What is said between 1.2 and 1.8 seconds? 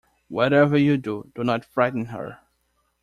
do not